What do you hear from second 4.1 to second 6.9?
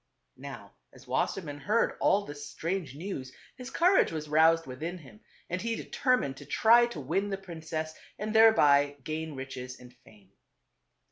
was roused within him and he determined to try